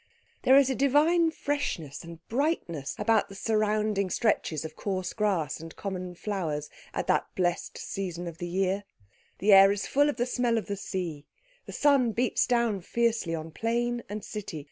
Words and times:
There 0.41 0.57
is 0.57 0.67
a 0.71 0.75
divine 0.75 1.29
freshness 1.29 2.03
and 2.03 2.27
brightness 2.27 2.95
about 2.97 3.29
the 3.29 3.35
surrounding 3.35 4.09
stretches 4.09 4.65
of 4.65 4.75
coarse 4.75 5.13
grass 5.13 5.59
and 5.59 5.75
common 5.75 6.15
flowers 6.15 6.71
at 6.91 7.05
that 7.05 7.27
blest 7.35 7.77
season 7.77 8.25
of 8.25 8.39
the 8.39 8.47
year. 8.49 8.83
The 9.37 9.53
air 9.53 9.71
is 9.71 9.85
full 9.85 10.09
of 10.09 10.17
the 10.17 10.25
smell 10.25 10.57
of 10.57 10.65
the 10.65 10.75
sea. 10.75 11.27
The 11.67 11.71
sun 11.73 12.13
beats 12.13 12.47
down 12.47 12.81
fiercely 12.81 13.35
on 13.35 13.51
plain 13.51 14.01
and 14.09 14.25
city. 14.25 14.59